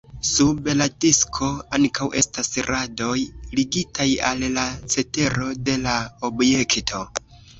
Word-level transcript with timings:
Sub 0.27 0.67
la 0.77 0.85
disko 1.03 1.49
ankaŭ 1.77 2.07
estas 2.21 2.49
radoj 2.69 3.11
ligitaj 3.59 4.07
al 4.31 4.41
la 4.55 4.65
cetero 4.95 5.51
de 5.71 5.77
la 5.85 5.95
objekto. 6.31 7.05